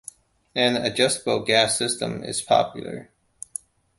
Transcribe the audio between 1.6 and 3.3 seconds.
system is popular.